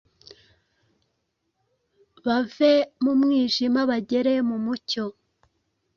[2.25, 2.71] bave
[3.03, 5.05] mu mwijima bagere mu mucyo,